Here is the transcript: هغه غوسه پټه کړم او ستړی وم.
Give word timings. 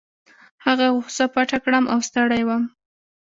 هغه 0.65 0.85
غوسه 0.95 1.25
پټه 1.33 1.57
کړم 1.63 1.85
او 1.93 1.99
ستړی 2.07 2.43
وم. 2.45 2.63